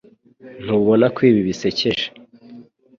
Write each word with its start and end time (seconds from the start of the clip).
Ntubona 0.63 1.05
ko 1.15 1.19
ibi 1.29 1.41
bisekeje 1.47 2.05